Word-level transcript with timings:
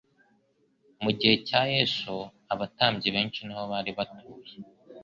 mu 1.03 1.11
gihe 1.17 1.35
cya 1.47 1.61
Yesu 1.75 2.13
abatambyi 2.53 3.07
benshi 3.15 3.39
ni 3.43 3.53
ho 3.57 3.61
bari 3.71 3.91
batuye. 3.97 4.53